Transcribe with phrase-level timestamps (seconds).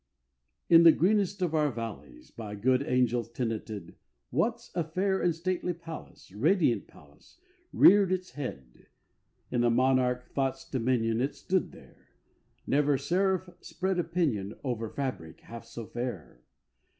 [0.67, 3.93] In the greenest of our valleys By good angels tenanted,
[4.31, 7.37] Once a fair and stately palace Radiant palace
[7.71, 8.87] reared its head.
[9.51, 12.07] In the monarch Thought's dominion It stood there!
[12.65, 16.41] Never seraph spread a pinion Over fabric half so fair!